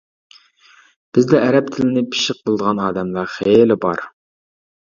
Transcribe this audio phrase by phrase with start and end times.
[1.17, 4.07] بىزدە ئەرەب تىلىنى پىششىق بىلىدىغان ئادەملەر خېلى بار.